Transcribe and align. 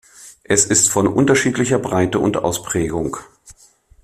Es 0.43 0.65
ist 0.65 0.89
von 0.89 1.05
unterschiedlicher 1.05 1.77
Breite 1.77 2.17
und 2.17 2.35
Ausprägung. 2.35 3.17